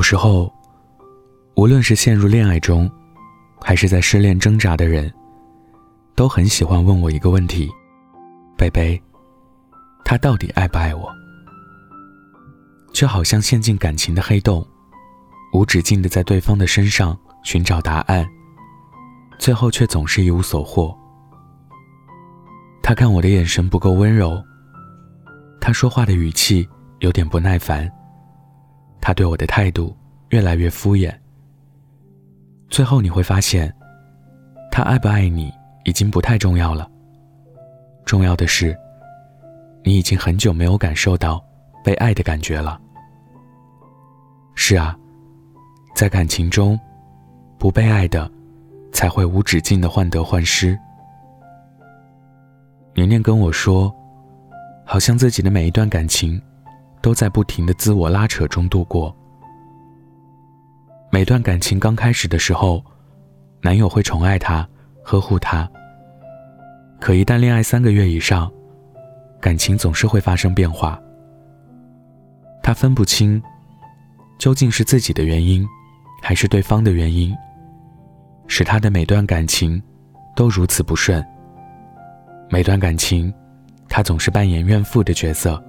[0.00, 0.50] 有时候，
[1.56, 2.90] 无论是陷入恋爱中，
[3.60, 5.12] 还是在失恋挣扎的人，
[6.14, 7.70] 都很喜欢问我一个问题：
[8.56, 8.98] 贝贝，
[10.02, 11.12] 他到底爱不爱我？
[12.94, 14.66] 就好像陷进感情的黑洞，
[15.52, 18.26] 无止境的在对方的身上寻找答案，
[19.38, 20.96] 最后却总是一无所获。
[22.82, 24.42] 他看我的眼神不够温柔，
[25.60, 26.66] 他说话的语气
[27.00, 27.86] 有点不耐烦，
[29.00, 29.96] 他对我的态度
[30.28, 31.14] 越来越敷衍。
[32.68, 33.72] 最后你会发现，
[34.70, 35.52] 他爱不爱你
[35.84, 36.90] 已经不太重要了，
[38.04, 38.76] 重要的是，
[39.84, 41.42] 你已经很久没有感受到。
[41.82, 42.78] 被爱的感觉了。
[44.54, 44.94] 是啊，
[45.94, 46.78] 在感情中，
[47.58, 48.30] 不被爱的，
[48.92, 50.78] 才会无止境的患得患失。
[52.94, 53.90] 年年跟我说，
[54.84, 56.38] 好像自己的每一段感情，
[57.02, 59.14] 都在不停的自我拉扯中度过。
[61.10, 62.84] 每段感情刚开始的时候，
[63.62, 64.68] 男友会宠爱她，
[65.02, 65.68] 呵护她。
[67.00, 68.50] 可一旦恋爱三个月以上，
[69.40, 71.00] 感情总是会发生变化。
[72.62, 73.42] 他分不清，
[74.38, 75.66] 究竟是自己的原因，
[76.22, 77.34] 还是对方的原因，
[78.46, 79.82] 使他的每段感情
[80.36, 81.24] 都如此不顺。
[82.50, 83.32] 每段感情，
[83.88, 85.60] 他总是扮演怨妇的角色。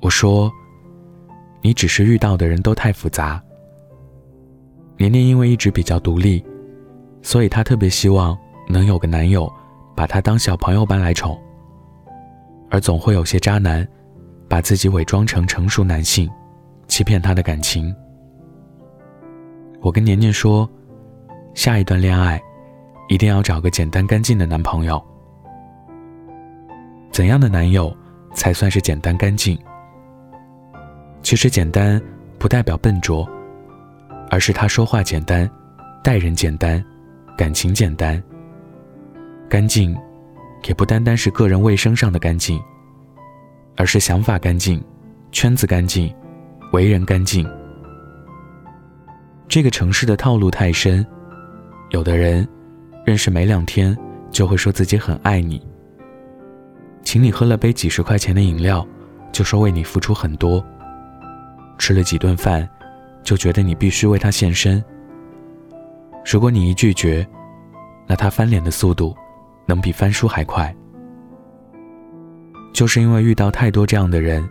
[0.00, 0.50] 我说，
[1.62, 3.42] 你只是遇到的人都太复杂。
[4.96, 6.44] 年年因为一直比较独立，
[7.22, 8.36] 所以她特别希望
[8.68, 9.50] 能有个男友，
[9.94, 11.38] 把她当小朋友般来宠。
[12.70, 13.86] 而总会有些渣男。
[14.48, 16.28] 把自己伪装成成熟男性，
[16.88, 17.94] 欺骗他的感情。
[19.80, 20.68] 我跟年年说，
[21.54, 22.42] 下一段恋爱
[23.08, 25.00] 一定要找个简单干净的男朋友。
[27.12, 27.96] 怎样的男友
[28.34, 29.56] 才算是简单干净？
[31.30, 32.02] 其实简单
[32.40, 33.24] 不代表笨拙，
[34.30, 35.48] 而是他说话简单，
[36.02, 36.84] 待人简单，
[37.38, 38.20] 感情简单。
[39.48, 39.96] 干净，
[40.66, 42.60] 也不单单是个人卫生上的干净。
[43.76, 44.82] 而是想法干净，
[45.30, 46.12] 圈子干净，
[46.72, 47.48] 为人干净。
[49.46, 51.06] 这个城市的套路太深，
[51.90, 52.44] 有的人
[53.06, 53.96] 认识没两天
[54.32, 55.64] 就会说自己很爱你，
[57.04, 58.84] 请你喝了杯几十块钱的饮料，
[59.30, 60.60] 就说为你付出很多；
[61.80, 62.68] 吃了几顿饭，
[63.22, 64.84] 就觉得你必须为他献身。
[66.30, 67.26] 如果你一拒绝，
[68.06, 69.16] 那他翻脸的速度
[69.66, 70.72] 能比翻书还快。
[72.74, 74.46] 就是因为遇到太多这样的人，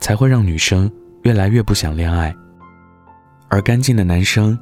[0.00, 0.90] 才会让女生
[1.22, 2.34] 越来越不想恋爱。
[3.48, 4.58] 而干净的男生，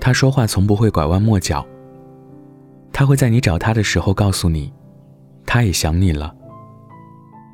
[0.00, 1.64] 他说话从不会拐弯抹角。
[2.92, 4.72] 他会在你找他的时候告诉你，
[5.46, 6.34] 他也想你了。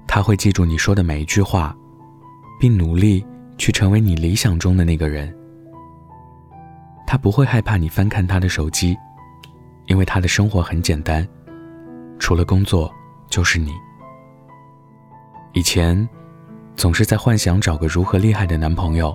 [0.08, 1.76] 他会记住你说的每一句话，
[2.58, 3.24] 并努力
[3.60, 5.32] 去成为你理想中的那个人。
[7.06, 8.96] 他不会害怕你翻看他的手机，
[9.84, 11.28] 因为他的生活很简单，
[12.18, 12.90] 除了工作
[13.28, 13.70] 就是你。
[15.52, 16.08] 以前，
[16.74, 19.14] 总是在幻想找个如何厉害的男朋友。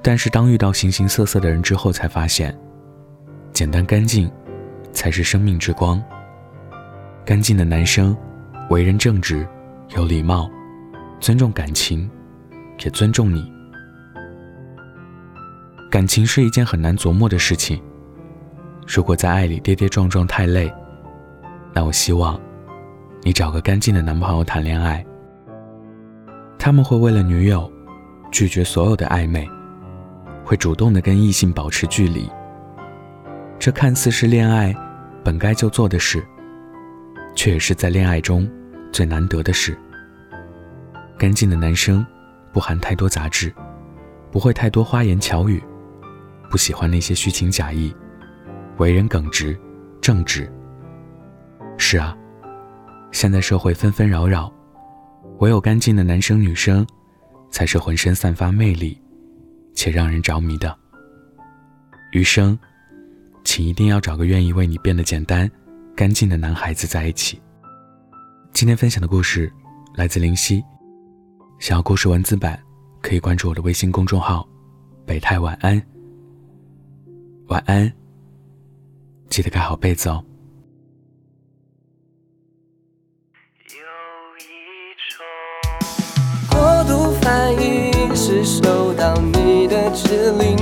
[0.00, 2.58] 但是当遇到形形色色的人之后，才发现，
[3.52, 4.32] 简单干净，
[4.94, 6.02] 才是生命之光。
[7.22, 8.16] 干净的男生，
[8.70, 9.46] 为人正直，
[9.94, 10.50] 有礼貌，
[11.20, 12.10] 尊重感情，
[12.82, 13.50] 也尊重你。
[15.90, 17.80] 感情是一件很难琢磨的事情。
[18.86, 20.72] 如果在爱里跌跌撞撞太累，
[21.72, 22.40] 那我希望。
[23.22, 25.02] 你找个干净的男朋友谈恋爱，
[26.58, 27.72] 他们会为了女友
[28.30, 29.48] 拒绝所有的暧昧，
[30.44, 32.30] 会主动的跟异性保持距离。
[33.58, 34.76] 这看似是恋爱
[35.24, 36.22] 本该就做的事，
[37.34, 38.46] 却也是在恋爱中
[38.92, 39.74] 最难得的事。
[41.16, 42.04] 干净的男生
[42.54, 43.52] 不含太多杂质，
[44.30, 45.60] 不会太多花言巧语，
[46.48, 47.94] 不喜欢那些虚情假意，
[48.78, 49.58] 为人耿直
[50.00, 50.50] 正直。
[51.76, 52.16] 是啊。
[53.10, 54.52] 现在社会纷纷扰扰，
[55.38, 56.84] 唯有干净的男生女生，
[57.48, 59.00] 才是浑身散发魅力，
[59.72, 60.76] 且让人着迷的。
[62.10, 62.58] 余生，
[63.44, 65.48] 请一定要找个愿意为你变得简单、
[65.94, 67.40] 干净的男孩子在一起。
[68.52, 69.52] 今天分享的故事
[69.94, 70.60] 来自林夕，
[71.58, 72.62] 想要故事文字版，
[73.00, 74.46] 可以关注我的微信公众号
[75.06, 75.80] “北太晚安”。
[77.48, 77.90] 晚安，
[79.28, 80.22] 记得盖好被子哦。
[83.68, 83.80] 有
[84.40, 84.44] 一
[85.08, 85.24] 种
[86.50, 90.56] 过度反应是收到你的指令，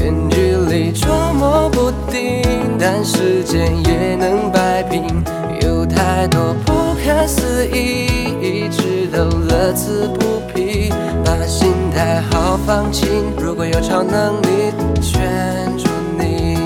[0.00, 2.42] 远距离捉摸不定，
[2.78, 5.22] 但时间也能摆平。
[5.62, 8.06] 有太多不可思议，
[8.40, 10.19] 一直都乐此不，
[12.50, 13.32] 态好放晴。
[13.38, 15.88] 如果有超能力圈住
[16.18, 16.56] 你，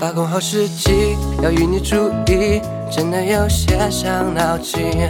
[0.00, 2.60] 把控好时机，要与你注意，
[2.90, 5.08] 真的有些伤脑筋。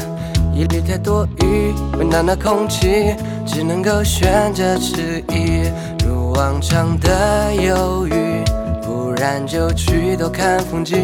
[0.52, 3.14] 疑虑太多余，温暖的空气，
[3.46, 5.70] 只能够选择迟疑。
[6.04, 8.44] 如往常的犹豫，
[9.20, 10.96] 然就去多看风景。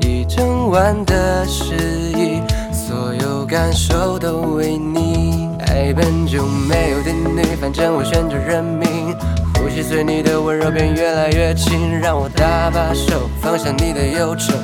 [0.00, 2.40] 一整晚的失意，
[2.72, 5.50] 所有感受都为你。
[5.66, 9.12] 爱本就没有定律，反正我选择认命。
[9.56, 14.54] 呼吸随你的温柔变越来越轻，让我搭把手，放下你的忧愁。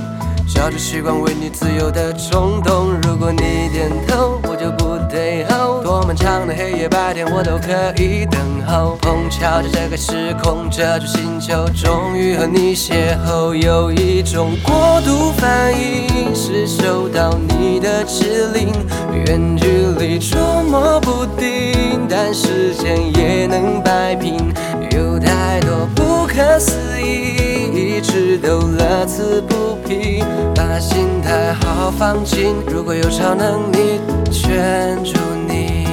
[0.46, 5.80] 笑着习惯为你自由的冲动，如果你点头，我就不退后。
[5.80, 7.72] 多漫长的黑夜白天，我都可
[8.02, 8.98] 以等候。
[9.00, 13.54] 碰巧在这个时空，这座星球，终于和你邂逅。
[13.54, 18.72] 有一种过度反应，是收到你的指令，
[19.12, 19.68] 远距
[20.00, 24.52] 离捉摸不定，但时间也能摆平。
[24.90, 28.00] 有太多不可思议，
[28.38, 30.22] 都乐此不疲。
[30.54, 34.00] 把心态好好放轻，如果有超能力
[34.30, 35.84] 圈住你。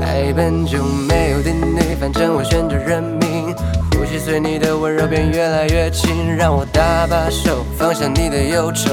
[0.00, 3.54] 爱本就没有定律，反正我选择认命。
[3.92, 8.90] 呼吸随你的温柔变越来越轻，让我搭把手，放下你的忧愁。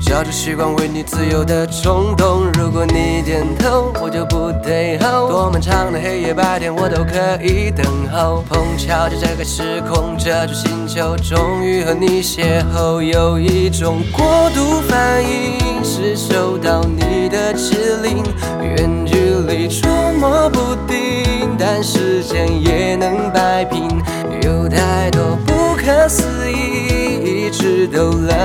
[0.00, 5.28] 笑着习惯为你自由的冲动，如果你点头，我就不退后。
[5.28, 8.42] 多漫长的黑夜白天，我都可以等候。
[8.48, 13.02] 碰巧在这个时空，这座星球，终于和你邂逅。
[13.02, 18.22] 有一种过度反应，是收到你的指令，
[18.62, 19.16] 远距
[19.46, 23.27] 离捉摸不定，但时间也能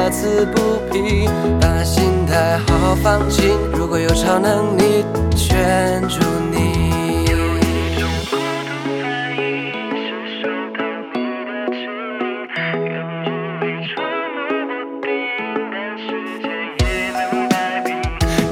[0.03, 1.29] 乐此不疲。
[1.61, 6.19] 把心态好好放轻，如果有超能力圈住
[6.51, 6.83] 你。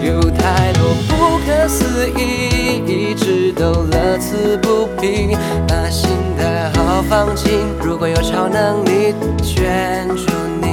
[0.02, 5.36] 有太多不可思议，一直都乐此不疲。
[5.68, 9.14] 把心态好好放轻，如果有超能力
[9.44, 10.32] 圈住
[10.62, 10.71] 你。